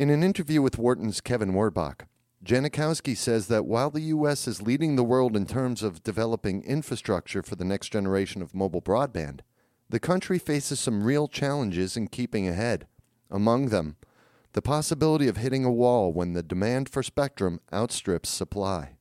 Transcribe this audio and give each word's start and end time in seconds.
In 0.00 0.08
an 0.08 0.22
interview 0.22 0.62
with 0.62 0.78
Wharton's 0.78 1.20
Kevin 1.20 1.52
Werbach, 1.52 2.06
Genachowski 2.42 3.14
says 3.14 3.48
that 3.48 3.66
while 3.66 3.90
the 3.90 4.00
U.S. 4.00 4.48
is 4.48 4.62
leading 4.62 4.96
the 4.96 5.04
world 5.04 5.36
in 5.36 5.44
terms 5.44 5.82
of 5.82 6.02
developing 6.02 6.62
infrastructure 6.62 7.42
for 7.42 7.54
the 7.54 7.66
next 7.66 7.90
generation 7.90 8.40
of 8.40 8.54
mobile 8.54 8.80
broadband, 8.80 9.40
the 9.90 10.00
country 10.00 10.38
faces 10.38 10.80
some 10.80 11.04
real 11.04 11.28
challenges 11.28 11.98
in 11.98 12.08
keeping 12.08 12.48
ahead. 12.48 12.86
Among 13.30 13.66
them, 13.66 13.96
the 14.54 14.62
possibility 14.62 15.28
of 15.28 15.36
hitting 15.36 15.66
a 15.66 15.70
wall 15.70 16.14
when 16.14 16.32
the 16.32 16.42
demand 16.42 16.88
for 16.88 17.02
spectrum 17.02 17.60
outstrips 17.70 18.30
supply. 18.30 18.96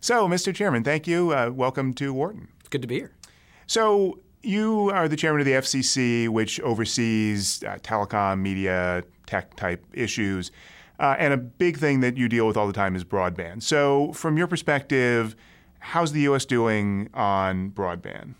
So, 0.00 0.26
Mr. 0.26 0.54
Chairman, 0.54 0.82
thank 0.82 1.06
you. 1.06 1.34
Uh, 1.34 1.50
welcome 1.50 1.92
to 1.92 2.14
Wharton. 2.14 2.48
It's 2.60 2.70
good 2.70 2.80
to 2.80 2.88
be 2.88 3.00
here. 3.00 3.12
So, 3.66 4.20
you 4.42 4.90
are 4.90 5.08
the 5.08 5.16
chairman 5.16 5.40
of 5.40 5.46
the 5.46 5.52
FCC, 5.52 6.28
which 6.28 6.60
oversees 6.60 7.62
uh, 7.64 7.78
telecom, 7.82 8.40
media, 8.40 9.04
tech 9.26 9.56
type 9.56 9.84
issues. 9.92 10.50
Uh, 10.98 11.16
and 11.18 11.32
a 11.32 11.36
big 11.36 11.78
thing 11.78 12.00
that 12.00 12.16
you 12.16 12.28
deal 12.28 12.46
with 12.46 12.56
all 12.56 12.66
the 12.66 12.72
time 12.72 12.94
is 12.94 13.04
broadband. 13.04 13.62
So, 13.62 14.12
from 14.12 14.36
your 14.36 14.46
perspective, 14.46 15.34
how's 15.78 16.12
the 16.12 16.20
U.S. 16.22 16.44
doing 16.44 17.08
on 17.14 17.70
broadband? 17.70 18.34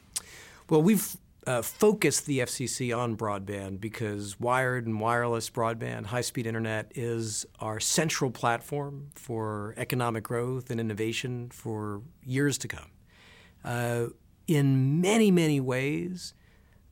Well, 0.69 0.83
we've 0.83 1.17
uh, 1.47 1.63
focused 1.63 2.27
the 2.27 2.41
FCC 2.41 2.97
on 2.97 3.17
broadband 3.17 3.81
because 3.81 4.39
wired 4.39 4.87
and 4.87 5.01
wireless 5.01 5.51
broadband, 5.51 6.07
high 6.07 6.21
speed 6.21 6.47
internet, 6.47 6.93
is 6.95 7.47
our 7.59 7.81
central 7.81 8.31
platform 8.31 9.09
for 9.15 9.75
economic 9.77 10.25
growth 10.25 10.71
and 10.71 10.79
innovation 10.79 11.49
for 11.51 12.03
years 12.25 12.59
to 12.59 12.69
come. 12.69 12.91
In 14.53 15.01
many, 15.01 15.31
many 15.31 15.61
ways, 15.61 16.35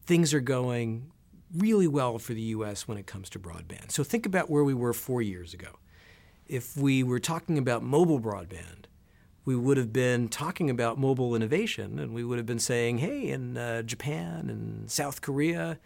things 0.06 0.33
are 0.33 0.41
going 0.41 1.12
really 1.55 1.86
well 1.86 2.19
for 2.19 2.33
the 2.33 2.41
U.S. 2.56 2.89
when 2.89 2.97
it 2.97 3.06
comes 3.06 3.28
to 3.28 3.39
broadband. 3.39 3.91
So 3.91 4.02
think 4.02 4.25
about 4.25 4.48
where 4.48 4.64
we 4.64 4.72
were 4.72 4.94
four 4.94 5.20
years 5.20 5.52
ago. 5.52 5.78
If 6.47 6.75
we 6.75 7.02
were 7.02 7.20
talking 7.20 7.58
about 7.58 7.83
mobile 7.83 8.19
broadband, 8.19 8.86
we 9.44 9.55
would 9.55 9.77
have 9.77 9.92
been 9.92 10.30
talking 10.30 10.70
about 10.70 10.98
mobile 10.98 11.34
innovation 11.34 11.98
and 11.98 12.14
we 12.14 12.25
would 12.25 12.39
have 12.39 12.47
been 12.47 12.58
saying, 12.58 12.97
hey, 12.97 13.28
in 13.28 13.58
uh, 13.58 13.83
Japan 13.83 14.48
and 14.48 14.91
South 14.91 15.20
Korea, 15.20 15.78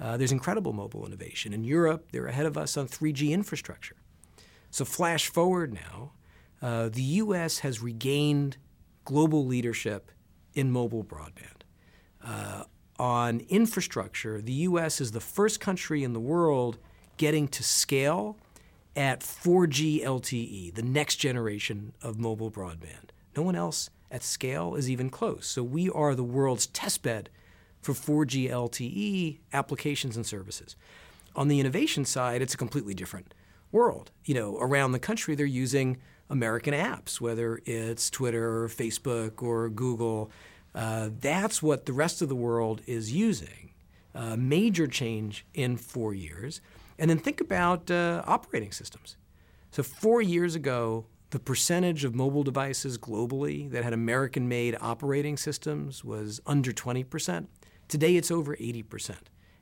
uh, 0.00 0.16
there's 0.16 0.32
incredible 0.32 0.72
mobile 0.72 1.06
innovation. 1.06 1.52
In 1.52 1.62
Europe, 1.62 2.08
they're 2.10 2.26
ahead 2.26 2.46
of 2.46 2.58
us 2.58 2.76
on 2.76 2.88
3G 2.88 3.30
infrastructure. 3.30 3.96
So, 4.72 4.84
flash 4.84 5.28
forward 5.28 5.72
now, 5.72 6.10
uh, 6.60 6.88
the 6.88 7.02
US 7.02 7.60
has 7.60 7.80
regained 7.80 8.56
global 9.04 9.46
leadership 9.46 10.10
in 10.54 10.70
mobile 10.70 11.04
broadband. 11.04 11.62
Uh, 12.24 12.64
on 12.98 13.40
infrastructure, 13.48 14.40
the 14.40 14.52
US 14.52 15.00
is 15.00 15.12
the 15.12 15.20
first 15.20 15.60
country 15.60 16.04
in 16.04 16.12
the 16.12 16.20
world 16.20 16.78
getting 17.16 17.48
to 17.48 17.62
scale 17.62 18.36
at 18.96 19.20
4G 19.20 20.04
LTE, 20.04 20.74
the 20.74 20.82
next 20.82 21.16
generation 21.16 21.92
of 22.02 22.18
mobile 22.18 22.50
broadband. 22.50 23.10
No 23.36 23.42
one 23.42 23.56
else 23.56 23.90
at 24.10 24.22
scale 24.22 24.74
is 24.74 24.90
even 24.90 25.08
close. 25.08 25.46
So 25.46 25.62
we 25.62 25.88
are 25.90 26.14
the 26.14 26.24
world's 26.24 26.66
testbed 26.66 27.26
for 27.80 27.92
4G 27.92 28.50
LTE 28.50 29.38
applications 29.52 30.16
and 30.16 30.26
services. 30.26 30.76
On 31.36 31.48
the 31.48 31.60
innovation 31.60 32.04
side, 32.04 32.42
it's 32.42 32.54
a 32.54 32.58
completely 32.58 32.92
different 32.92 33.32
world. 33.72 34.10
You 34.24 34.34
know, 34.34 34.58
around 34.58 34.92
the 34.92 34.98
country, 34.98 35.34
they're 35.34 35.46
using 35.46 35.98
American 36.28 36.74
apps, 36.74 37.20
whether 37.20 37.60
it's 37.64 38.10
Twitter, 38.10 38.62
or 38.62 38.68
Facebook, 38.68 39.42
or 39.42 39.68
Google. 39.68 40.30
Uh, 40.74 41.10
that's 41.20 41.62
what 41.62 41.86
the 41.86 41.92
rest 41.92 42.22
of 42.22 42.28
the 42.28 42.36
world 42.36 42.80
is 42.86 43.12
using. 43.12 43.70
Uh, 44.14 44.36
major 44.36 44.86
change 44.86 45.44
in 45.54 45.76
four 45.76 46.14
years. 46.14 46.60
And 46.98 47.08
then 47.08 47.18
think 47.18 47.40
about 47.40 47.90
uh, 47.90 48.22
operating 48.26 48.72
systems. 48.72 49.16
So, 49.70 49.82
four 49.82 50.20
years 50.20 50.54
ago, 50.54 51.06
the 51.30 51.38
percentage 51.38 52.04
of 52.04 52.14
mobile 52.14 52.42
devices 52.42 52.98
globally 52.98 53.70
that 53.70 53.84
had 53.84 53.92
American 53.92 54.48
made 54.48 54.76
operating 54.80 55.36
systems 55.36 56.04
was 56.04 56.40
under 56.44 56.72
20%. 56.72 57.46
Today, 57.88 58.16
it's 58.16 58.30
over 58.30 58.56
80%. 58.56 59.14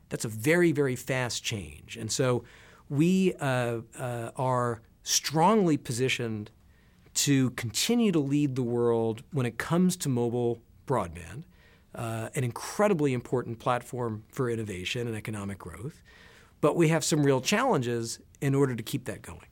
That's 0.08 0.24
a 0.24 0.28
very, 0.28 0.72
very 0.72 0.96
fast 0.96 1.44
change. 1.44 1.96
And 1.96 2.10
so, 2.10 2.44
we 2.88 3.34
uh, 3.34 3.80
uh, 3.98 4.30
are 4.36 4.82
strongly 5.02 5.76
positioned 5.76 6.50
to 7.14 7.50
continue 7.50 8.12
to 8.12 8.18
lead 8.18 8.54
the 8.54 8.62
world 8.62 9.22
when 9.32 9.46
it 9.46 9.58
comes 9.58 9.96
to 9.96 10.08
mobile 10.08 10.60
broadband, 10.86 11.44
uh, 11.94 12.28
an 12.34 12.44
incredibly 12.44 13.12
important 13.12 13.58
platform 13.58 14.24
for 14.28 14.48
innovation 14.50 15.06
and 15.06 15.16
economic 15.16 15.58
growth. 15.58 16.00
But 16.60 16.76
we 16.76 16.88
have 16.88 17.04
some 17.04 17.24
real 17.24 17.40
challenges 17.40 18.20
in 18.40 18.54
order 18.54 18.74
to 18.74 18.82
keep 18.82 19.04
that 19.06 19.22
going. 19.22 19.46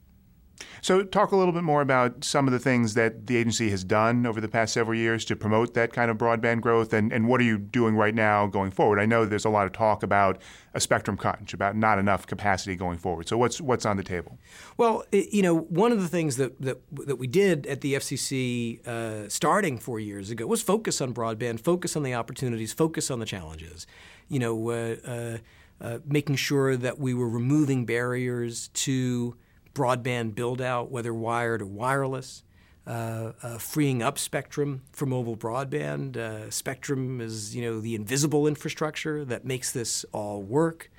So, 0.81 1.03
talk 1.03 1.33
a 1.33 1.37
little 1.37 1.53
bit 1.53 1.63
more 1.63 1.81
about 1.81 2.25
some 2.25 2.47
of 2.47 2.53
the 2.53 2.59
things 2.59 2.95
that 2.95 3.27
the 3.27 3.37
agency 3.37 3.71
has 3.71 3.85
done 3.85 4.27
over 4.27 4.41
the 4.41 4.49
past 4.49 4.73
several 4.73 4.97
years 4.97 5.25
to 5.27 5.37
promote 5.37 5.75
that 5.75 5.93
kind 5.93 6.11
of 6.11 6.17
broadband 6.17 6.61
growth, 6.61 6.93
and, 6.93 7.13
and 7.13 7.29
what 7.29 7.41
are 7.41 7.45
you 7.45 7.59
doing 7.59 7.97
right 7.97 8.15
now 8.15 8.47
going 8.47 8.71
forward? 8.71 8.99
I 8.99 9.07
know 9.07 9.25
there's 9.25 9.45
a 9.45 9.51
lot 9.51 9.67
of 9.67 9.73
talk 9.73 10.03
about 10.03 10.41
a 10.75 10.81
spectrum 10.81 11.17
crunch, 11.17 11.55
about 11.55 11.77
not 11.77 11.99
enough 11.99 12.27
capacity 12.27 12.77
going 12.77 12.99
forward. 12.99 13.29
So, 13.29 13.37
what's 13.37 13.61
what's 13.61 13.85
on 13.85 13.97
the 13.97 14.05
table? 14.05 14.39
Well, 14.77 15.05
you 15.13 15.43
know, 15.43 15.57
one 15.57 15.93
of 15.93 16.01
the 16.01 16.09
things 16.09 16.37
that 16.37 16.61
that, 16.61 16.81
that 16.93 17.17
we 17.17 17.27
did 17.27 17.67
at 17.67 17.81
the 17.81 17.95
FCC 17.95 18.87
uh, 18.87 19.29
starting 19.29 19.79
four 19.79 20.01
years 20.01 20.31
ago 20.31 20.47
was 20.47 20.63
focus 20.63 21.01
on 21.01 21.13
broadband, 21.13 21.61
focus 21.61 21.97
on 21.97 22.03
the 22.03 22.15
opportunities, 22.15 22.73
focus 22.73 23.11
on 23.11 23.19
the 23.19 23.27
challenges. 23.27 23.87
You 24.29 24.39
know. 24.39 24.71
Uh, 24.71 24.97
uh, 25.07 25.39
uh, 25.79 25.99
making 26.07 26.37
sure 26.37 26.75
that 26.75 26.99
we 26.99 27.13
were 27.13 27.29
removing 27.29 27.85
barriers 27.85 28.69
to 28.69 29.37
broadband 29.77 30.35
build 30.35 30.61
out, 30.61 30.91
whether 30.91 31.13
wired 31.13 31.63
or 31.63 31.67
wireless, 31.67 32.43
uh, 32.87 33.33
uh, 33.43 33.59
freeing 33.59 34.03
up 34.03 34.19
spectrum 34.19 34.83
for 34.93 35.07
mobile 35.07 35.37
broadband. 35.37 36.17
Uh, 36.17 36.51
spectrum 36.51 37.21
is 37.21 37.55
you 37.55 37.63
know 37.63 37.81
the 37.81 37.95
invisible 37.95 38.47
infrastructure 38.47 39.25
that 39.25 39.45
makes 39.45 39.73
this 39.73 40.05
all 40.13 40.43
work. 40.43 40.91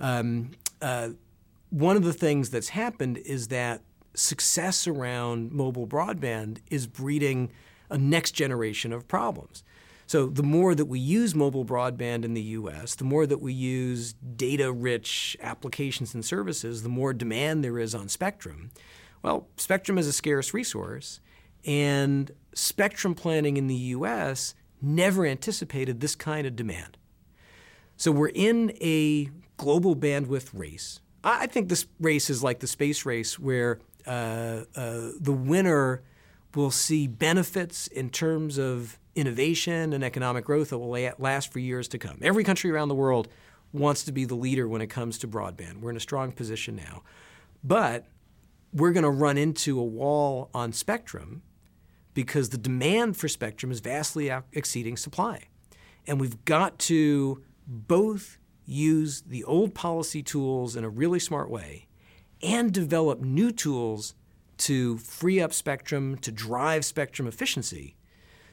Um, 0.00 0.52
uh, 0.80 1.10
one 1.70 1.96
of 1.96 2.04
the 2.04 2.12
things 2.12 2.50
that's 2.50 2.68
happened 2.70 3.18
is 3.18 3.48
that 3.48 3.82
success 4.14 4.86
around 4.86 5.50
mobile 5.50 5.86
broadband 5.86 6.58
is 6.70 6.86
breeding 6.86 7.50
a 7.90 7.98
next 7.98 8.32
generation 8.32 8.92
of 8.92 9.06
problems. 9.08 9.64
So 10.06 10.26
the 10.26 10.42
more 10.42 10.74
that 10.74 10.84
we 10.84 10.98
use 10.98 11.34
mobile 11.34 11.64
broadband 11.64 12.24
in 12.24 12.34
the 12.34 12.42
US, 12.42 12.94
the 12.94 13.04
more 13.04 13.26
that 13.26 13.40
we 13.40 13.52
use 13.52 14.12
data 14.12 14.70
rich 14.72 15.36
applications 15.40 16.14
and 16.14 16.24
services, 16.24 16.82
the 16.82 16.88
more 16.88 17.12
demand 17.12 17.64
there 17.64 17.78
is 17.78 17.94
on 17.94 18.08
spectrum. 18.08 18.70
Well, 19.22 19.48
spectrum 19.56 19.96
is 19.96 20.06
a 20.06 20.12
scarce 20.12 20.52
resource, 20.52 21.20
and 21.64 22.30
spectrum 22.54 23.14
planning 23.14 23.56
in 23.56 23.68
the 23.68 23.74
US 23.74 24.54
never 24.82 25.24
anticipated 25.24 26.00
this 26.00 26.14
kind 26.14 26.46
of 26.46 26.54
demand. 26.54 26.98
So 27.96 28.12
we're 28.12 28.28
in 28.28 28.72
a 28.80 29.30
global 29.56 29.96
bandwidth 29.96 30.50
race. 30.52 31.00
I 31.22 31.46
think 31.46 31.68
this 31.68 31.86
race 32.00 32.28
is 32.28 32.42
like 32.42 32.60
the 32.60 32.66
space 32.66 33.06
race, 33.06 33.38
where 33.38 33.78
uh, 34.06 34.64
uh, 34.76 35.08
the 35.18 35.32
winner 35.32 36.02
will 36.56 36.70
see 36.70 37.06
benefits 37.06 37.86
in 37.86 38.10
terms 38.10 38.58
of 38.58 38.98
innovation 39.14 39.92
and 39.92 40.02
economic 40.02 40.44
growth 40.44 40.70
that 40.70 40.78
will 40.78 41.12
last 41.18 41.52
for 41.52 41.58
years 41.58 41.88
to 41.88 41.98
come. 41.98 42.18
Every 42.22 42.44
country 42.44 42.70
around 42.70 42.88
the 42.88 42.94
world 42.94 43.28
wants 43.72 44.04
to 44.04 44.12
be 44.12 44.24
the 44.24 44.34
leader 44.34 44.68
when 44.68 44.80
it 44.80 44.86
comes 44.88 45.18
to 45.18 45.28
broadband. 45.28 45.80
We're 45.80 45.90
in 45.90 45.96
a 45.96 46.00
strong 46.00 46.32
position 46.32 46.76
now. 46.76 47.02
But 47.62 48.06
we're 48.72 48.92
going 48.92 49.04
to 49.04 49.10
run 49.10 49.38
into 49.38 49.78
a 49.78 49.84
wall 49.84 50.50
on 50.52 50.72
spectrum 50.72 51.42
because 52.12 52.50
the 52.50 52.58
demand 52.58 53.16
for 53.16 53.28
spectrum 53.28 53.72
is 53.72 53.80
vastly 53.80 54.32
exceeding 54.52 54.96
supply. 54.96 55.48
And 56.06 56.20
we've 56.20 56.44
got 56.44 56.78
to 56.80 57.42
both 57.66 58.38
use 58.66 59.22
the 59.22 59.44
old 59.44 59.74
policy 59.74 60.22
tools 60.22 60.76
in 60.76 60.84
a 60.84 60.88
really 60.88 61.18
smart 61.18 61.50
way 61.50 61.86
and 62.42 62.72
develop 62.72 63.20
new 63.20 63.50
tools 63.50 64.14
to 64.58 64.98
free 64.98 65.40
up 65.40 65.52
spectrum, 65.52 66.16
to 66.18 66.32
drive 66.32 66.84
spectrum 66.84 67.28
efficiency 67.28 67.96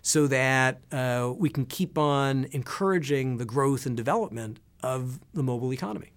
so 0.02 0.28
that 0.28 0.82
uh, 0.92 1.32
we 1.38 1.50
can 1.50 1.66
keep 1.66 1.98
on 1.98 2.48
encouraging 2.52 3.38
the 3.38 3.46
growth 3.46 3.86
and 3.86 3.96
development 3.96 4.60
of 4.84 5.20
the 5.34 5.44
mobile 5.44 5.72
economy. 5.72 6.12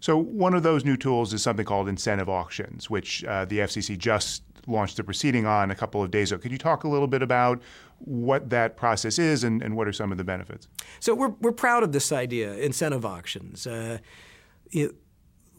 So, 0.00 0.16
one 0.16 0.54
of 0.54 0.62
those 0.62 0.84
new 0.84 0.96
tools 0.96 1.32
is 1.32 1.42
something 1.42 1.64
called 1.64 1.88
incentive 1.88 2.28
auctions, 2.28 2.90
which 2.90 3.24
uh, 3.24 3.44
the 3.44 3.58
FCC 3.60 3.96
just 3.96 4.42
launched 4.66 4.98
a 4.98 5.04
proceeding 5.04 5.46
on 5.46 5.70
a 5.70 5.74
couple 5.74 6.02
of 6.02 6.10
days 6.10 6.32
ago. 6.32 6.40
Could 6.40 6.52
you 6.52 6.58
talk 6.58 6.84
a 6.84 6.88
little 6.88 7.06
bit 7.06 7.22
about 7.22 7.62
what 7.98 8.50
that 8.50 8.76
process 8.76 9.18
is 9.18 9.44
and, 9.44 9.62
and 9.62 9.76
what 9.76 9.86
are 9.86 9.92
some 9.92 10.10
of 10.10 10.18
the 10.18 10.24
benefits? 10.24 10.68
So, 10.98 11.14
we're, 11.14 11.34
we're 11.40 11.52
proud 11.52 11.82
of 11.82 11.92
this 11.92 12.10
idea, 12.12 12.54
incentive 12.54 13.04
auctions. 13.04 13.66
Uh, 13.66 13.98
it, 14.72 14.94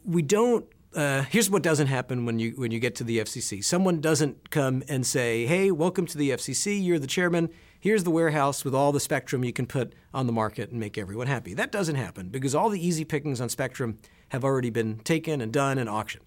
we 0.03 0.21
don't 0.21 0.65
uh, 0.95 1.23
here's 1.23 1.49
what 1.49 1.63
doesn't 1.63 1.87
happen 1.87 2.25
when 2.25 2.39
you 2.39 2.51
when 2.51 2.71
you 2.71 2.79
get 2.79 2.95
to 2.95 3.03
the 3.03 3.19
FCC. 3.19 3.63
Someone 3.63 4.01
doesn't 4.01 4.49
come 4.49 4.83
and 4.87 5.05
say, 5.05 5.45
"Hey, 5.45 5.71
welcome 5.71 6.05
to 6.07 6.17
the 6.17 6.31
FCC. 6.31 6.83
You're 6.83 6.99
the 6.99 7.07
chairman. 7.07 7.49
Here's 7.79 8.03
the 8.03 8.11
warehouse 8.11 8.65
with 8.65 8.75
all 8.75 8.91
the 8.91 8.99
spectrum 8.99 9.43
you 9.43 9.53
can 9.53 9.65
put 9.65 9.93
on 10.13 10.27
the 10.27 10.33
market 10.33 10.69
and 10.69 10.79
make 10.79 10.97
everyone 10.97 11.27
happy." 11.27 11.53
That 11.53 11.71
doesn't 11.71 11.95
happen 11.95 12.29
because 12.29 12.53
all 12.53 12.69
the 12.69 12.85
easy 12.85 13.05
pickings 13.05 13.39
on 13.39 13.49
spectrum 13.49 13.99
have 14.29 14.43
already 14.43 14.69
been 14.69 14.99
taken 14.99 15.41
and 15.41 15.51
done 15.53 15.77
and 15.77 15.89
auctioned. 15.89 16.25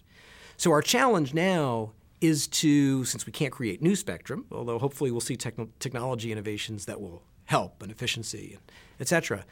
So 0.57 0.71
our 0.71 0.81
challenge 0.81 1.33
now 1.33 1.93
is 2.21 2.47
to, 2.47 3.03
since 3.05 3.25
we 3.25 3.31
can't 3.31 3.51
create 3.51 3.81
new 3.81 3.95
spectrum, 3.95 4.45
although 4.51 4.79
hopefully 4.79 5.11
we'll 5.11 5.21
see 5.21 5.35
techn- 5.35 5.69
technology 5.79 6.31
innovations 6.31 6.85
that 6.85 6.99
will 6.99 7.23
help 7.45 7.83
and 7.83 7.91
efficiency, 7.91 8.53
and 8.53 8.71
et 8.99 9.07
cetera. 9.07 9.45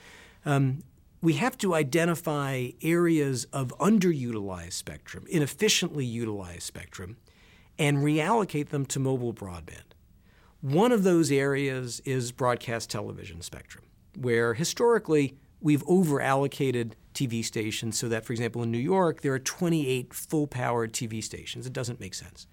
Um, 0.46 0.80
we 1.24 1.36
have 1.36 1.58
to 1.58 1.74
identify 1.74 2.68
areas 2.82 3.46
of 3.54 3.70
underutilized 3.80 4.74
spectrum, 4.74 5.24
inefficiently 5.30 6.06
utilized 6.06 6.64
spectrum, 6.64 7.16
and 7.80 8.00
reallocate 8.00 8.70
them 8.70 8.86
to 8.86 9.00
mobile 9.00 9.34
broadband. 9.34 9.94
One 10.60 10.92
of 10.92 11.04
those 11.04 11.32
areas 11.32 12.02
is 12.04 12.34
broadcast 12.34 12.90
television 12.90 13.42
spectrum, 13.42 13.86
where 14.18 14.54
historically 14.54 15.38
we've 15.62 15.86
overallocated 15.86 16.92
TV 17.14 17.44
stations 17.44 17.98
so 17.98 18.10
that, 18.10 18.26
for 18.26 18.34
example, 18.34 18.62
in 18.62 18.70
New 18.70 18.78
York, 18.78 19.22
there 19.22 19.32
are 19.32 19.40
28 19.40 20.14
full 20.14 20.46
powered 20.46 20.92
TV 20.92 21.24
stations. 21.24 21.66
It 21.66 21.72
doesn't 21.72 22.02
make 22.02 22.16
sense. 22.16 22.48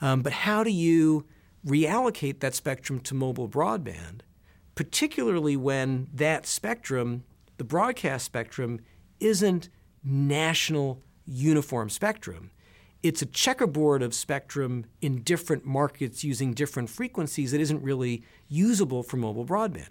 Um, 0.00 0.22
but 0.22 0.32
how 0.32 0.64
do 0.64 0.70
you 0.70 1.26
reallocate 1.66 2.40
that 2.40 2.54
spectrum 2.54 2.98
to 3.00 3.14
mobile 3.14 3.46
broadband, 3.46 4.20
particularly 4.74 5.54
when 5.54 6.08
that 6.14 6.46
spectrum 6.46 7.24
the 7.60 7.64
broadcast 7.64 8.24
spectrum 8.24 8.80
isn't 9.20 9.68
national 10.02 11.02
uniform 11.26 11.90
spectrum. 11.90 12.50
It's 13.02 13.20
a 13.20 13.26
checkerboard 13.26 14.02
of 14.02 14.14
spectrum 14.14 14.86
in 15.02 15.20
different 15.20 15.66
markets 15.66 16.24
using 16.24 16.54
different 16.54 16.88
frequencies 16.88 17.52
that 17.52 17.60
isn't 17.60 17.82
really 17.82 18.24
usable 18.48 19.02
for 19.02 19.18
mobile 19.18 19.44
broadband. 19.44 19.90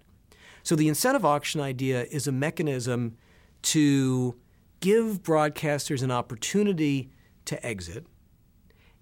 So 0.63 0.75
the 0.75 0.87
incentive 0.87 1.23
auction 1.23 1.61
idea 1.61 2.05
is 2.05 2.25
a 2.25 2.31
mechanism 2.31 3.17
to 3.61 4.33
give 4.79 5.21
broadcasters 5.21 6.01
an 6.01 6.09
opportunity 6.09 7.11
to 7.45 7.63
exit 7.63 8.07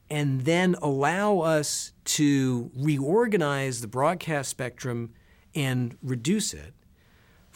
and 0.09 0.41
then 0.41 0.75
allow 0.81 1.39
us 1.39 1.93
to 2.03 2.69
reorganize 2.75 3.79
the 3.79 3.87
broadcast 3.87 4.49
spectrum 4.49 5.13
and 5.55 5.97
reduce 6.03 6.53
it 6.53 6.73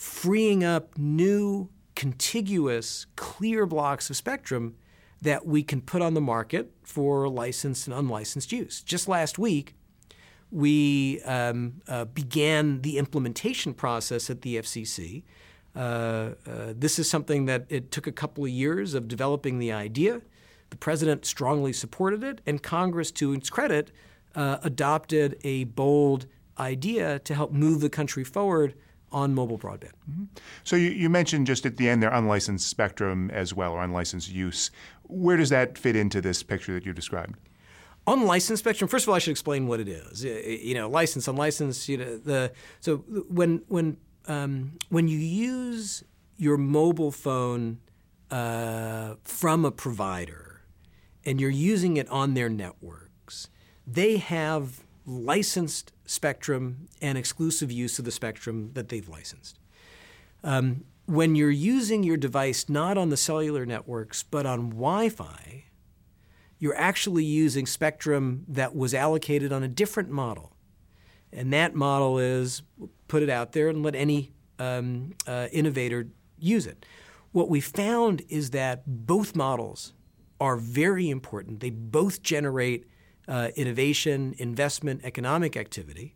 freeing 0.01 0.63
up 0.63 0.97
new, 0.97 1.69
contiguous, 1.95 3.05
clear 3.15 3.67
blocks 3.67 4.09
of 4.09 4.17
spectrum 4.17 4.73
that 5.21 5.45
we 5.45 5.61
can 5.61 5.79
put 5.79 6.01
on 6.01 6.15
the 6.15 6.21
market 6.21 6.71
for 6.81 7.29
licensed 7.29 7.85
and 7.85 7.95
unlicensed 7.95 8.51
use. 8.51 8.81
Just 8.81 9.07
last 9.07 9.37
week, 9.37 9.75
we 10.49 11.21
um, 11.21 11.81
uh, 11.87 12.05
began 12.05 12.81
the 12.81 12.97
implementation 12.97 13.75
process 13.75 14.31
at 14.31 14.41
the 14.41 14.55
FCC. 14.55 15.21
Uh, 15.75 15.79
uh, 15.79 16.31
this 16.75 16.97
is 16.97 17.07
something 17.07 17.45
that 17.45 17.67
it 17.69 17.91
took 17.91 18.07
a 18.07 18.11
couple 18.11 18.43
of 18.43 18.49
years 18.49 18.95
of 18.95 19.07
developing 19.07 19.59
the 19.59 19.71
idea. 19.71 20.19
The 20.71 20.77
president 20.77 21.27
strongly 21.27 21.73
supported 21.73 22.23
it, 22.23 22.41
and 22.47 22.63
Congress, 22.63 23.11
to 23.11 23.33
its 23.33 23.51
credit, 23.51 23.91
uh, 24.33 24.57
adopted 24.63 25.37
a 25.43 25.65
bold 25.65 26.25
idea 26.57 27.19
to 27.19 27.35
help 27.35 27.51
move 27.51 27.81
the 27.81 27.89
country 27.89 28.23
forward 28.23 28.73
on 29.11 29.33
mobile 29.33 29.57
broadband. 29.57 29.93
Mm-hmm. 30.09 30.23
So 30.63 30.75
you, 30.75 30.89
you, 30.89 31.09
mentioned 31.09 31.47
just 31.47 31.65
at 31.65 31.77
the 31.77 31.89
end 31.89 32.01
there 32.01 32.11
unlicensed 32.11 32.67
spectrum 32.67 33.29
as 33.31 33.53
well, 33.53 33.73
or 33.73 33.83
unlicensed 33.83 34.31
use. 34.31 34.71
Where 35.03 35.37
does 35.37 35.49
that 35.49 35.77
fit 35.77 35.95
into 35.95 36.21
this 36.21 36.43
picture 36.43 36.73
that 36.73 36.85
you 36.85 36.93
described? 36.93 37.35
Unlicensed 38.07 38.63
spectrum. 38.63 38.87
First 38.87 39.05
of 39.05 39.09
all, 39.09 39.15
I 39.15 39.19
should 39.19 39.31
explain 39.31 39.67
what 39.67 39.79
it 39.79 39.87
is. 39.87 40.23
You 40.23 40.73
know, 40.73 40.89
license, 40.89 41.27
unlicensed. 41.27 41.87
You 41.87 41.97
know, 41.97 42.17
the 42.17 42.51
so 42.79 42.97
when 43.29 43.61
when 43.67 43.97
um, 44.27 44.77
when 44.89 45.07
you 45.07 45.17
use 45.17 46.03
your 46.37 46.57
mobile 46.57 47.11
phone 47.11 47.79
uh, 48.31 49.15
from 49.23 49.65
a 49.65 49.71
provider 49.71 50.61
and 51.23 51.39
you're 51.39 51.49
using 51.49 51.97
it 51.97 52.09
on 52.09 52.33
their 52.33 52.49
networks, 52.49 53.49
they 53.85 54.17
have 54.17 54.83
licensed 55.05 55.93
spectrum 56.05 56.87
and 57.01 57.17
exclusive 57.17 57.71
use 57.71 57.99
of 57.99 58.05
the 58.05 58.11
spectrum 58.11 58.71
that 58.73 58.89
they've 58.89 59.09
licensed. 59.09 59.59
Um, 60.43 60.85
when 61.05 61.35
you're 61.35 61.49
using 61.49 62.03
your 62.03 62.17
device 62.17 62.69
not 62.69 62.97
on 62.97 63.09
the 63.09 63.17
cellular 63.17 63.65
networks 63.65 64.23
but 64.23 64.45
on 64.45 64.69
Wi 64.69 65.09
Fi, 65.09 65.65
you're 66.59 66.77
actually 66.77 67.25
using 67.25 67.65
spectrum 67.65 68.45
that 68.47 68.75
was 68.75 68.93
allocated 68.93 69.51
on 69.51 69.63
a 69.63 69.67
different 69.67 70.09
model. 70.09 70.55
And 71.33 71.51
that 71.53 71.73
model 71.73 72.19
is 72.19 72.61
put 73.07 73.23
it 73.23 73.29
out 73.29 73.53
there 73.53 73.67
and 73.67 73.81
let 73.81 73.95
any 73.95 74.31
um, 74.59 75.13
uh, 75.25 75.47
innovator 75.51 76.09
use 76.37 76.67
it. 76.67 76.85
What 77.31 77.49
we 77.49 77.61
found 77.61 78.21
is 78.29 78.51
that 78.51 78.83
both 78.85 79.35
models 79.35 79.93
are 80.39 80.57
very 80.57 81.09
important. 81.09 81.61
They 81.61 81.69
both 81.69 82.21
generate 82.21 82.85
uh, 83.27 83.49
innovation, 83.55 84.35
investment, 84.37 85.01
economic 85.03 85.55
activity. 85.55 86.15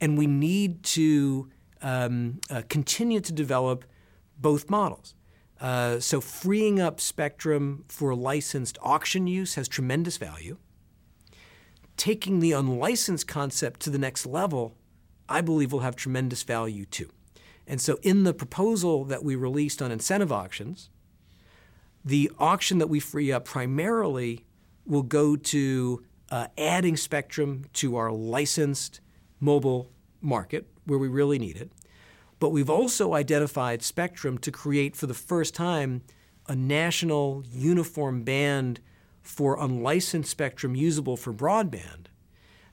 And 0.00 0.16
we 0.16 0.26
need 0.26 0.82
to 0.84 1.50
um, 1.82 2.40
uh, 2.50 2.62
continue 2.68 3.20
to 3.20 3.32
develop 3.32 3.84
both 4.40 4.70
models. 4.70 5.14
Uh, 5.60 5.98
so, 5.98 6.20
freeing 6.20 6.80
up 6.80 7.00
spectrum 7.00 7.84
for 7.88 8.14
licensed 8.14 8.78
auction 8.80 9.26
use 9.26 9.56
has 9.56 9.66
tremendous 9.66 10.16
value. 10.16 10.56
Taking 11.96 12.38
the 12.38 12.52
unlicensed 12.52 13.26
concept 13.26 13.80
to 13.80 13.90
the 13.90 13.98
next 13.98 14.24
level, 14.24 14.76
I 15.28 15.40
believe, 15.40 15.72
will 15.72 15.80
have 15.80 15.96
tremendous 15.96 16.44
value 16.44 16.84
too. 16.84 17.10
And 17.66 17.80
so, 17.80 17.98
in 18.02 18.22
the 18.22 18.32
proposal 18.32 19.04
that 19.06 19.24
we 19.24 19.34
released 19.34 19.82
on 19.82 19.90
incentive 19.90 20.30
auctions, 20.30 20.90
the 22.04 22.30
auction 22.38 22.78
that 22.78 22.88
we 22.88 23.00
free 23.00 23.32
up 23.32 23.44
primarily 23.44 24.46
will 24.86 25.02
go 25.02 25.34
to 25.34 26.04
uh, 26.30 26.48
adding 26.56 26.96
spectrum 26.96 27.64
to 27.74 27.96
our 27.96 28.12
licensed 28.12 29.00
mobile 29.40 29.90
market 30.20 30.66
where 30.84 30.98
we 30.98 31.08
really 31.08 31.38
need 31.38 31.56
it. 31.56 31.70
But 32.40 32.50
we've 32.50 32.70
also 32.70 33.14
identified 33.14 33.82
spectrum 33.82 34.38
to 34.38 34.50
create 34.50 34.94
for 34.94 35.06
the 35.06 35.14
first 35.14 35.54
time 35.54 36.02
a 36.46 36.54
national 36.54 37.44
uniform 37.50 38.22
band 38.22 38.80
for 39.22 39.58
unlicensed 39.58 40.30
spectrum 40.30 40.74
usable 40.74 41.16
for 41.16 41.32
broadband 41.32 42.06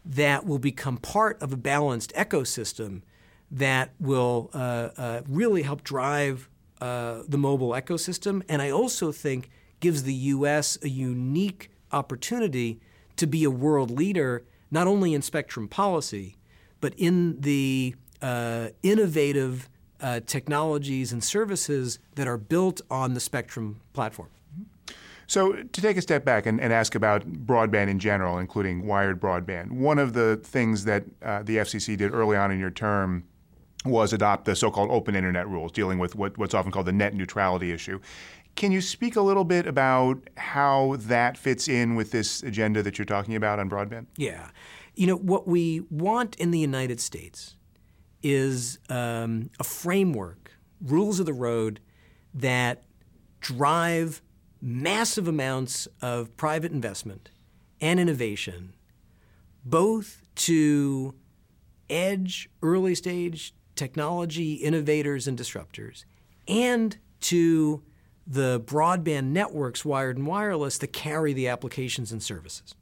that 0.05 0.45
will 0.45 0.59
become 0.59 0.97
part 0.97 1.41
of 1.41 1.51
a 1.51 1.57
balanced 1.57 2.13
ecosystem 2.13 3.01
that 3.49 3.93
will 3.99 4.49
uh, 4.53 4.89
uh, 4.97 5.21
really 5.27 5.63
help 5.63 5.83
drive 5.83 6.49
uh, 6.79 7.23
the 7.27 7.37
mobile 7.37 7.69
ecosystem. 7.69 8.43
And 8.47 8.61
I 8.61 8.69
also 8.69 9.11
think 9.11 9.49
gives 9.79 10.03
the 10.03 10.13
U.S. 10.13 10.77
a 10.81 10.89
unique 10.89 11.71
opportunity 11.91 12.79
to 13.17 13.27
be 13.27 13.43
a 13.43 13.51
world 13.51 13.91
leader, 13.91 14.43
not 14.71 14.87
only 14.87 15.13
in 15.13 15.21
spectrum 15.21 15.67
policy, 15.67 16.37
but 16.81 16.93
in 16.97 17.39
the 17.41 17.95
uh, 18.21 18.69
innovative 18.83 19.69
uh, 20.01 20.19
technologies 20.25 21.11
and 21.11 21.23
services 21.23 21.99
that 22.15 22.27
are 22.27 22.37
built 22.37 22.81
on 22.89 23.13
the 23.13 23.19
spectrum 23.19 23.81
platform. 23.93 24.29
So, 25.27 25.53
to 25.53 25.81
take 25.81 25.97
a 25.97 26.01
step 26.01 26.23
back 26.23 26.45
and, 26.45 26.61
and, 26.61 26.71
ask 26.71 26.93
about 26.93 27.25
broadband 27.27 27.87
in 27.87 27.97
general, 27.97 28.37
including 28.37 28.85
wired 28.85 29.19
broadband, 29.19 29.71
one 29.71 29.97
of 29.97 30.13
the 30.13 30.39
things 30.43 30.85
that 30.85 31.03
uh, 31.23 31.41
the 31.41 31.57
FCC 31.57 31.97
did 31.97 32.13
early 32.13 32.37
on 32.37 32.51
in 32.51 32.59
your 32.59 32.69
term 32.69 33.23
was 33.85 34.13
adopt 34.13 34.45
the 34.45 34.55
so 34.55 34.69
called 34.69 34.91
open 34.91 35.15
internet 35.15 35.47
rules, 35.47 35.71
dealing 35.71 35.99
with 35.99 36.15
what, 36.15 36.37
what's 36.37 36.53
often 36.53 36.71
called 36.71 36.85
the 36.85 36.91
net 36.91 37.13
neutrality 37.13 37.71
issue. 37.71 37.99
Can 38.55 38.71
you 38.71 38.81
speak 38.81 39.15
a 39.15 39.21
little 39.21 39.43
bit 39.43 39.67
about 39.67 40.29
how 40.37 40.95
that 40.99 41.37
fits 41.37 41.67
in 41.67 41.95
with 41.95 42.11
this 42.11 42.41
agenda 42.41 42.81
that 42.83 42.97
you're 42.97 43.05
talking 43.05 43.35
about 43.35 43.59
on 43.59 43.69
broadband? 43.69 44.05
Yeah. 44.17 44.49
You 44.95 45.07
know, 45.07 45.17
what 45.17 45.47
we 45.47 45.81
want 45.89 46.35
in 46.37 46.51
the 46.51 46.59
United 46.59 47.01
States 47.01 47.57
is 48.23 48.79
um, 48.89 49.49
a 49.59 49.63
framework, 49.63 50.51
rules 50.81 51.19
of 51.19 51.25
the 51.25 51.33
road 51.33 51.81
that 52.33 52.83
drive 53.41 54.21
massive 54.61 55.27
amounts 55.27 55.87
of 56.01 56.35
private 56.37 56.71
investment 56.71 57.29
and 57.81 57.99
innovation, 57.99 58.73
both 59.63 60.23
to 60.35 61.13
edge, 61.89 62.49
early 62.63 62.95
stage 62.95 63.53
technology 63.75 64.53
innovators 64.53 65.27
and 65.27 65.37
disruptors, 65.37 66.05
and 66.47 66.97
to 67.19 67.83
the 68.27 68.59
broadband 68.59 69.25
networks, 69.25 69.85
wired 69.85 70.17
and 70.17 70.25
wireless, 70.25 70.77
to 70.79 70.87
carry 70.87 71.33
the 71.33 71.47
applications 71.47 72.11
and 72.11 72.21
services. 72.21 72.75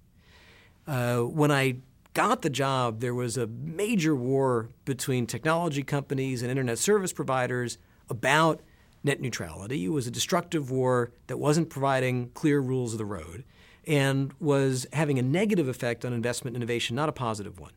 Uh, 0.88 1.20
when 1.20 1.52
I 1.52 1.78
got 2.14 2.42
the 2.42 2.50
job, 2.50 3.00
there 3.00 3.14
was 3.14 3.38
a 3.38 3.48
major 3.48 4.16
war 4.16 4.70
between 4.86 5.26
technology 5.26 5.84
companies 5.84 6.42
and 6.42 6.50
internet 6.50 6.78
service 6.78 7.12
providers 7.12 7.78
about 8.10 8.62
net 9.04 9.20
neutrality. 9.20 9.86
It 9.86 9.90
was 9.90 10.08
a 10.08 10.12
destructive 10.12 10.72
war 10.72 11.12
that 11.28 11.38
wasn't 11.38 11.70
providing 11.70 12.30
clear 12.30 12.60
rules 12.60 12.94
of 12.94 12.98
the 12.98 13.06
road 13.06 13.44
and 13.86 14.34
was 14.40 14.88
having 14.94 15.20
a 15.20 15.22
negative 15.22 15.68
effect 15.68 16.06
on 16.06 16.14
investment 16.14 16.56
innovation, 16.56 16.96
not 16.96 17.10
a 17.10 17.14
positive 17.14 17.60
one. 17.60 17.74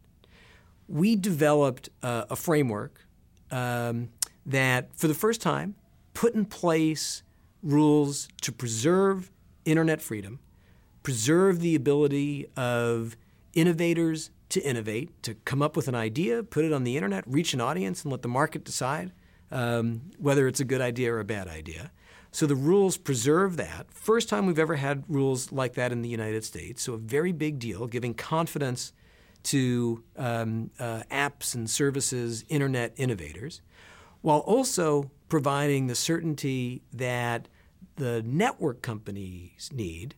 We 0.88 1.16
developed 1.16 1.88
uh, 2.02 2.26
a 2.30 2.36
framework 2.36 3.06
um, 3.50 4.10
that, 4.44 4.94
for 4.94 5.08
the 5.08 5.14
first 5.14 5.40
time, 5.40 5.74
put 6.14 6.34
in 6.34 6.44
place 6.44 7.24
rules 7.66 8.28
to 8.42 8.52
preserve 8.52 9.30
internet 9.64 10.00
freedom, 10.00 10.38
preserve 11.02 11.60
the 11.60 11.74
ability 11.74 12.46
of 12.56 13.16
innovators 13.54 14.30
to 14.48 14.62
innovate, 14.62 15.22
to 15.24 15.34
come 15.34 15.60
up 15.60 15.76
with 15.76 15.88
an 15.88 15.94
idea, 15.94 16.42
put 16.42 16.64
it 16.64 16.72
on 16.72 16.84
the 16.84 16.96
internet, 16.96 17.24
reach 17.26 17.52
an 17.52 17.60
audience, 17.60 18.04
and 18.04 18.12
let 18.12 18.22
the 18.22 18.28
market 18.28 18.64
decide 18.64 19.12
um, 19.50 20.02
whether 20.18 20.46
it's 20.46 20.60
a 20.60 20.64
good 20.64 20.80
idea 20.80 21.12
or 21.12 21.20
a 21.20 21.24
bad 21.24 21.48
idea. 21.48 21.90
So 22.30 22.46
the 22.46 22.54
rules 22.54 22.96
preserve 22.96 23.56
that. 23.56 23.90
First 23.90 24.28
time 24.28 24.46
we've 24.46 24.58
ever 24.58 24.76
had 24.76 25.04
rules 25.08 25.52
like 25.52 25.74
that 25.74 25.90
in 25.90 26.02
the 26.02 26.08
United 26.08 26.44
States. 26.44 26.82
So 26.82 26.94
a 26.94 26.98
very 26.98 27.32
big 27.32 27.58
deal, 27.58 27.86
giving 27.86 28.14
confidence 28.14 28.92
to 29.44 30.02
um, 30.16 30.70
uh, 30.78 31.02
apps 31.10 31.54
and 31.54 31.68
services, 31.70 32.44
internet 32.48 32.92
innovators, 32.96 33.62
while 34.20 34.40
also 34.40 35.10
providing 35.28 35.86
the 35.86 35.94
certainty 35.94 36.82
that 36.92 37.48
the 37.96 38.22
network 38.22 38.82
companies 38.82 39.70
need 39.72 40.14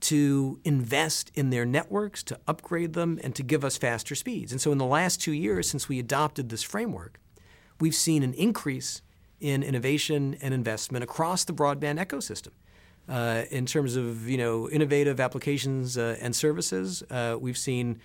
to 0.00 0.60
invest 0.64 1.30
in 1.34 1.50
their 1.50 1.64
networks, 1.64 2.22
to 2.24 2.38
upgrade 2.48 2.94
them, 2.94 3.18
and 3.22 3.34
to 3.34 3.42
give 3.42 3.64
us 3.64 3.76
faster 3.76 4.14
speeds. 4.14 4.50
And 4.52 4.60
so, 4.60 4.72
in 4.72 4.78
the 4.78 4.86
last 4.86 5.20
two 5.20 5.32
years 5.32 5.68
since 5.68 5.88
we 5.88 5.98
adopted 5.98 6.48
this 6.48 6.62
framework, 6.62 7.20
we've 7.78 7.94
seen 7.94 8.22
an 8.22 8.32
increase 8.34 9.02
in 9.40 9.62
innovation 9.62 10.36
and 10.40 10.52
investment 10.52 11.02
across 11.02 11.44
the 11.44 11.52
broadband 11.52 11.98
ecosystem. 11.98 12.52
Uh, 13.08 13.44
in 13.50 13.66
terms 13.66 13.96
of 13.96 14.28
you 14.28 14.38
know 14.38 14.68
innovative 14.70 15.20
applications 15.20 15.98
uh, 15.98 16.16
and 16.20 16.34
services, 16.34 17.02
uh, 17.10 17.36
we've 17.40 17.58
seen 17.58 17.98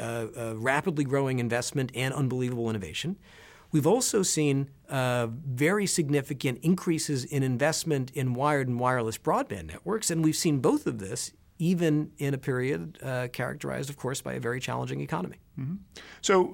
uh, 0.00 0.26
rapidly 0.56 1.04
growing 1.04 1.38
investment 1.38 1.92
and 1.94 2.12
unbelievable 2.14 2.68
innovation. 2.70 3.16
We've 3.76 3.86
also 3.86 4.22
seen 4.22 4.70
uh, 4.88 5.26
very 5.26 5.86
significant 5.86 6.60
increases 6.62 7.26
in 7.26 7.42
investment 7.42 8.10
in 8.12 8.32
wired 8.32 8.68
and 8.68 8.80
wireless 8.80 9.18
broadband 9.18 9.66
networks, 9.66 10.10
and 10.10 10.24
we've 10.24 10.34
seen 10.34 10.60
both 10.60 10.86
of 10.86 10.98
this 10.98 11.32
even 11.58 12.10
in 12.16 12.32
a 12.32 12.38
period 12.38 12.98
uh, 13.02 13.28
characterized, 13.34 13.90
of 13.90 13.98
course, 13.98 14.22
by 14.22 14.32
a 14.32 14.40
very 14.40 14.60
challenging 14.60 15.02
economy. 15.02 15.36
Mm-hmm. 15.60 15.74
So, 16.22 16.44
uh, 16.44 16.46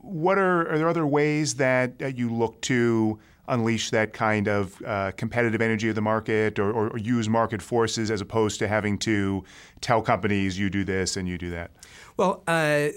what 0.00 0.38
are 0.38 0.66
are 0.70 0.78
there 0.78 0.88
other 0.88 1.06
ways 1.06 1.56
that, 1.56 1.98
that 1.98 2.16
you 2.16 2.32
look 2.32 2.58
to 2.62 3.18
unleash 3.48 3.90
that 3.90 4.14
kind 4.14 4.48
of 4.48 4.80
uh, 4.86 5.12
competitive 5.18 5.60
energy 5.60 5.90
of 5.90 5.94
the 5.94 6.00
market, 6.00 6.58
or, 6.58 6.72
or, 6.72 6.88
or, 6.88 6.98
use 6.98 7.28
market 7.28 7.60
forces 7.60 8.10
as 8.10 8.22
opposed 8.22 8.58
to 8.60 8.68
having 8.68 8.96
to 8.96 9.44
tell 9.82 10.00
companies 10.00 10.58
you 10.58 10.70
do 10.70 10.84
this 10.84 11.18
and 11.18 11.28
you 11.28 11.36
do 11.36 11.50
that? 11.50 11.70
Well, 12.16 12.42
uh, 12.46 12.88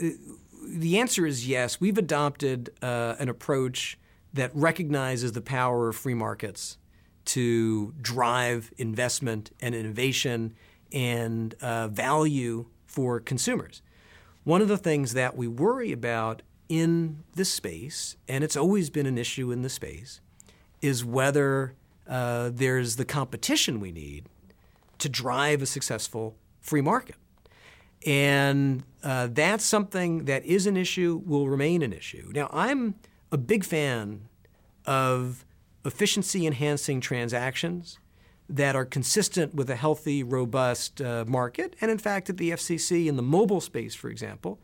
the 0.65 0.99
answer 0.99 1.25
is 1.25 1.47
yes. 1.47 1.79
We've 1.79 1.97
adopted 1.97 2.71
uh, 2.81 3.15
an 3.19 3.29
approach 3.29 3.97
that 4.33 4.51
recognizes 4.53 5.31
the 5.31 5.41
power 5.41 5.89
of 5.89 5.95
free 5.95 6.13
markets 6.13 6.77
to 7.25 7.93
drive 8.01 8.73
investment 8.77 9.51
and 9.59 9.73
innovation 9.73 10.53
and 10.91 11.55
uh, 11.61 11.87
value 11.87 12.67
for 12.85 13.19
consumers. 13.19 13.81
One 14.43 14.61
of 14.61 14.67
the 14.67 14.77
things 14.77 15.13
that 15.13 15.35
we 15.35 15.47
worry 15.47 15.91
about 15.91 16.41
in 16.69 17.23
this 17.35 17.51
space, 17.51 18.15
and 18.27 18.43
it's 18.43 18.55
always 18.55 18.89
been 18.89 19.05
an 19.05 19.17
issue 19.17 19.51
in 19.51 19.61
the 19.61 19.69
space, 19.69 20.21
is 20.81 21.03
whether 21.03 21.73
uh, 22.07 22.51
there's 22.53 22.97
the 22.97 23.05
competition 23.05 23.79
we 23.79 23.91
need 23.91 24.25
to 24.99 25.09
drive 25.09 25.61
a 25.61 25.65
successful 25.65 26.35
free 26.61 26.81
market. 26.81 27.15
And 28.05 28.83
uh, 29.05 29.27
that's 29.31 29.63
something 29.63 30.25
that 30.25 30.43
is 30.45 30.65
an 30.65 30.75
issue, 30.75 31.21
will 31.25 31.47
remain 31.47 31.83
an 31.83 31.93
issue. 31.93 32.31
Now, 32.33 32.49
I'm 32.51 32.95
a 33.31 33.37
big 33.37 33.63
fan 33.63 34.27
of 34.85 35.45
efficiency 35.85 36.47
enhancing 36.47 36.99
transactions 37.01 37.99
that 38.49 38.75
are 38.75 38.83
consistent 38.83 39.53
with 39.53 39.69
a 39.69 39.75
healthy, 39.75 40.23
robust 40.23 41.01
uh, 41.01 41.23
market. 41.27 41.75
And 41.81 41.91
in 41.91 41.99
fact, 41.99 42.31
at 42.31 42.37
the 42.37 42.49
FCC, 42.49 43.05
in 43.05 43.15
the 43.15 43.21
mobile 43.21 43.61
space, 43.61 43.93
for 43.93 44.09
example, 44.09 44.59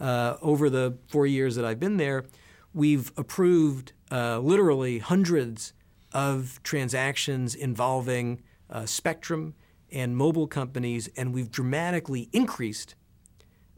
uh, 0.00 0.36
over 0.40 0.70
the 0.70 0.96
four 1.08 1.26
years 1.26 1.56
that 1.56 1.64
I've 1.64 1.80
been 1.80 1.96
there, 1.96 2.26
we've 2.72 3.10
approved 3.16 3.92
uh, 4.12 4.38
literally 4.38 4.98
hundreds 4.98 5.72
of 6.12 6.60
transactions 6.62 7.56
involving 7.56 8.40
uh, 8.68 8.86
spectrum 8.86 9.54
and 9.90 10.16
mobile 10.16 10.46
companies, 10.46 11.08
and 11.16 11.34
we've 11.34 11.50
dramatically 11.50 12.28
increased 12.32 12.94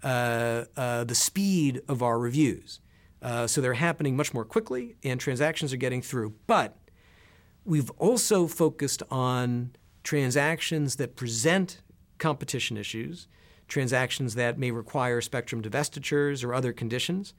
the 0.03 1.15
speed 1.15 1.83
of 1.89 2.03
our 2.03 2.19
reviews. 2.19 2.81
Uh, 3.21 3.47
so 3.47 3.61
they're 3.61 3.75
happening 3.75 4.17
much 4.17 4.35
more 4.35 4.45
quickly, 4.45 4.97
and 5.05 5.21
transactions 5.21 5.73
are 5.73 5.77
getting 5.77 6.03
through. 6.03 6.35
But 6.47 6.77
we've 7.65 7.91
also 7.93 8.49
focused 8.49 9.03
on 9.11 9.77
transactions 10.03 10.97
that 10.97 11.15
present 11.15 11.83
competition 12.19 12.77
issues, 12.77 13.29
transactions 13.69 14.35
that 14.35 14.59
may 14.59 14.73
require 14.73 15.21
spectrum 15.21 15.63
divestitures 15.63 16.45
or 16.45 16.53
other 16.53 16.73
conditions. 16.73 17.33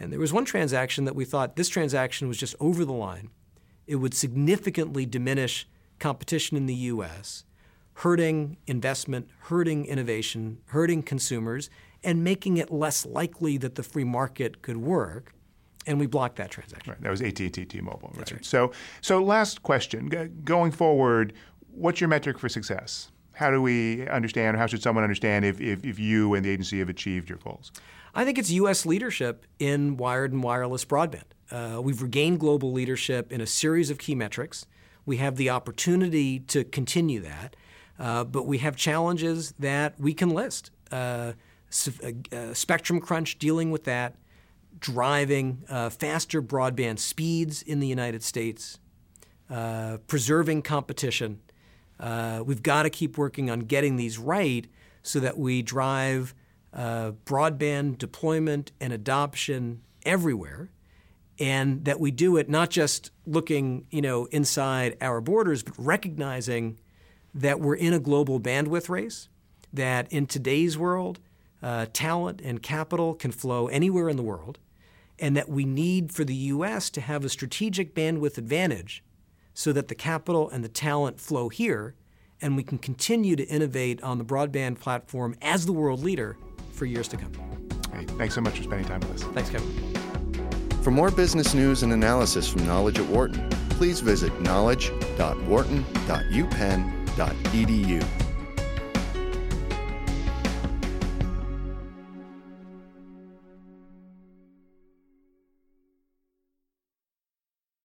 And 0.00 0.10
there 0.10 0.20
was 0.20 0.32
one 0.32 0.46
transaction 0.46 1.04
that 1.04 1.14
we 1.14 1.26
thought 1.26 1.56
this 1.56 1.68
transaction 1.68 2.28
was 2.28 2.38
just 2.38 2.54
over 2.58 2.84
the 2.84 2.92
line. 2.92 3.28
It 3.86 3.96
would 3.96 4.14
significantly 4.14 5.04
diminish 5.04 5.68
competition 5.98 6.56
in 6.56 6.66
the 6.66 6.74
U.S 6.74 7.44
hurting 8.00 8.58
investment, 8.66 9.26
hurting 9.44 9.86
innovation, 9.86 10.58
hurting 10.66 11.02
consumers, 11.02 11.70
and 12.06 12.22
making 12.22 12.56
it 12.56 12.70
less 12.70 13.04
likely 13.04 13.58
that 13.58 13.74
the 13.74 13.82
free 13.82 14.04
market 14.04 14.62
could 14.62 14.78
work. 14.78 15.34
And 15.88 16.00
we 16.00 16.06
blocked 16.06 16.36
that 16.36 16.50
transaction. 16.50 16.92
Right. 16.92 17.02
That 17.02 17.10
was 17.10 17.20
AT&T 17.20 17.50
T-Mobile. 17.50 18.12
Right? 18.14 18.32
right. 18.32 18.44
So, 18.44 18.72
so 19.00 19.22
last 19.22 19.62
question. 19.62 20.40
Going 20.44 20.72
forward, 20.72 21.34
what's 21.70 22.00
your 22.00 22.08
metric 22.08 22.38
for 22.38 22.48
success? 22.48 23.10
How 23.32 23.50
do 23.50 23.60
we 23.60 24.08
understand, 24.08 24.56
or 24.56 24.58
how 24.58 24.66
should 24.66 24.82
someone 24.82 25.04
understand 25.04 25.44
if, 25.44 25.60
if, 25.60 25.84
if 25.84 25.98
you 25.98 26.34
and 26.34 26.44
the 26.44 26.50
agency 26.50 26.78
have 26.78 26.88
achieved 26.88 27.28
your 27.28 27.38
goals? 27.38 27.70
I 28.14 28.24
think 28.24 28.38
it's 28.38 28.50
U.S. 28.50 28.86
leadership 28.86 29.44
in 29.58 29.96
wired 29.96 30.32
and 30.32 30.42
wireless 30.42 30.84
broadband. 30.84 31.24
Uh, 31.50 31.80
we've 31.82 32.00
regained 32.00 32.40
global 32.40 32.72
leadership 32.72 33.30
in 33.30 33.40
a 33.40 33.46
series 33.46 33.90
of 33.90 33.98
key 33.98 34.14
metrics. 34.14 34.64
We 35.04 35.18
have 35.18 35.36
the 35.36 35.50
opportunity 35.50 36.40
to 36.40 36.64
continue 36.64 37.20
that. 37.20 37.56
Uh, 37.98 38.24
but 38.24 38.46
we 38.46 38.58
have 38.58 38.76
challenges 38.76 39.54
that 39.58 39.98
we 39.98 40.14
can 40.14 40.30
list. 40.30 40.70
Uh, 40.90 41.32
uh, 42.32 42.54
spectrum 42.54 43.00
crunch, 43.00 43.38
dealing 43.38 43.70
with 43.70 43.84
that, 43.84 44.16
driving 44.78 45.64
uh, 45.68 45.90
faster 45.90 46.42
broadband 46.42 46.98
speeds 46.98 47.62
in 47.62 47.80
the 47.80 47.86
United 47.86 48.22
States, 48.22 48.78
uh, 49.50 49.98
preserving 50.06 50.62
competition. 50.62 51.40
we've 52.44 52.62
got 52.62 52.82
to 52.82 52.90
keep 52.90 53.16
working 53.16 53.50
on 53.50 53.60
getting 53.60 53.96
these 53.96 54.18
right 54.18 54.66
so 55.02 55.20
that 55.20 55.38
we 55.38 55.62
drive 55.62 56.34
broadband 56.74 57.98
deployment 57.98 58.72
and 58.80 58.92
adoption 58.92 59.80
everywhere 60.04 60.70
and 61.38 61.84
that 61.84 61.98
we 61.98 62.10
do 62.10 62.36
it 62.36 62.48
not 62.48 62.70
just 62.70 63.10
looking 63.26 63.86
you 63.90 64.00
know 64.00 64.26
inside 64.26 64.96
our 65.00 65.20
borders 65.20 65.62
but 65.62 65.74
recognizing 65.78 66.78
that 67.36 67.60
we're 67.60 67.76
in 67.76 67.92
a 67.92 68.00
global 68.00 68.40
bandwidth 68.40 68.88
race, 68.88 69.28
that 69.72 70.10
in 70.10 70.26
today's 70.26 70.78
world, 70.78 71.20
uh, 71.62 71.86
talent 71.92 72.40
and 72.42 72.62
capital 72.62 73.14
can 73.14 73.32
flow 73.32 73.68
anywhere 73.68 74.08
in 74.08 74.16
the 74.16 74.22
world, 74.22 74.58
and 75.18 75.36
that 75.36 75.48
we 75.48 75.64
need 75.64 76.12
for 76.12 76.24
the 76.24 76.34
U.S. 76.34 76.90
to 76.90 77.00
have 77.00 77.24
a 77.24 77.28
strategic 77.28 77.94
bandwidth 77.94 78.38
advantage 78.38 79.02
so 79.54 79.72
that 79.72 79.88
the 79.88 79.94
capital 79.94 80.50
and 80.50 80.62
the 80.62 80.68
talent 80.68 81.18
flow 81.18 81.48
here, 81.48 81.94
and 82.42 82.56
we 82.56 82.62
can 82.62 82.78
continue 82.78 83.34
to 83.36 83.44
innovate 83.44 84.02
on 84.02 84.18
the 84.18 84.24
broadband 84.24 84.78
platform 84.78 85.34
as 85.40 85.64
the 85.64 85.72
world 85.72 86.02
leader 86.02 86.36
for 86.72 86.84
years 86.84 87.08
to 87.08 87.16
come. 87.16 87.32
Hey, 87.92 88.04
thanks 88.04 88.34
so 88.34 88.42
much 88.42 88.58
for 88.58 88.64
spending 88.64 88.86
time 88.86 89.00
with 89.00 89.14
us. 89.14 89.22
Thanks, 89.32 89.48
Kevin. 89.48 89.72
For 90.82 90.90
more 90.90 91.10
business 91.10 91.54
news 91.54 91.82
and 91.82 91.92
analysis 91.92 92.48
from 92.48 92.66
Knowledge 92.66 92.98
at 92.98 93.06
Wharton, 93.06 93.48
please 93.70 94.00
visit 94.00 94.38
knowledge.wharton.upenn.edu 94.42 96.96
edu. 97.16 98.25